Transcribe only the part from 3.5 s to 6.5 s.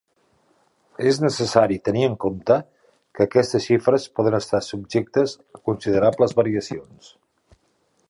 xifres poden estar subjectes a considerables